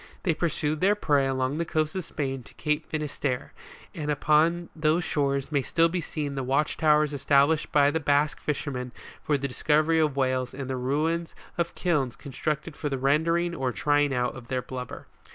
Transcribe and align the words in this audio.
They 0.23 0.33
pursued 0.33 0.81
their 0.81 0.95
prey 0.95 1.27
along 1.27 1.59
the 1.59 1.63
coasts 1.63 1.95
of 1.95 2.03
Spain 2.03 2.41
to 2.41 2.55
Cape 2.55 2.89
Finistere, 2.89 3.51
and 3.93 4.09
upon 4.09 4.69
those 4.75 5.03
shores 5.03 5.51
rnay 5.51 5.63
slill 5.63 5.91
be 5.91 6.01
seen 6.01 6.33
the 6.33 6.41
watch 6.41 6.75
towers 6.75 7.13
established 7.13 7.71
by 7.71 7.91
the 7.91 7.99
Basque 7.99 8.39
fishermen 8.39 8.93
for 9.21 9.37
the 9.37 9.47
dis 9.47 9.61
covery 9.61 10.03
of 10.03 10.15
whales, 10.15 10.55
and 10.55 10.67
the 10.67 10.75
ruins 10.75 11.35
of 11.55 11.75
'kilns 11.75 12.15
constructed 12.15 12.75
for 12.75 12.89
the 12.89 12.97
rendering 12.97 13.53
or" 13.53 13.71
trying 13.81 14.11
out" 14.11 14.47
their 14.47 14.63
blubber. 14.63 15.05